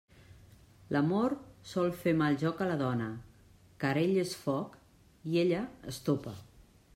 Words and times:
L'amor 0.95 1.35
sol 1.73 1.91
fer 1.99 2.13
mal 2.21 2.39
joc 2.43 2.63
a 2.65 2.69
la 2.69 2.77
dona, 2.79 3.11
car 3.85 3.93
ell 4.05 4.17
és 4.23 4.33
foc 4.47 4.81
i 5.35 5.41
ella, 5.45 5.63
estopa. 5.93 6.35